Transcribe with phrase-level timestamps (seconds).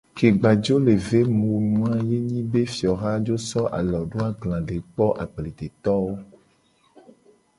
[0.19, 3.61] Ke gba jo le ve mu wu nu a ye nyi be fioha jo so
[3.77, 6.11] alo do agla le kpo agbledetowo.